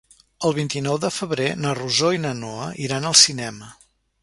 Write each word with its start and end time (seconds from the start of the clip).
El 0.47 0.53
vint-i-nou 0.59 0.97
de 1.03 1.11
febrer 1.17 1.51
na 1.65 1.75
Rosó 1.81 2.11
i 2.17 2.23
na 2.25 2.33
Noa 2.41 2.73
iran 2.89 3.09
al 3.13 3.19
cinema. 3.27 3.73